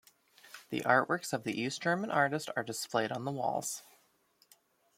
The 0.71 0.79
artworks 0.81 1.31
of 1.31 1.45
East 1.47 1.83
German 1.83 2.09
artist 2.09 2.49
are 2.55 2.63
displayed 2.63 3.11
on 3.11 3.23
the 3.23 3.31
walls. 3.31 3.83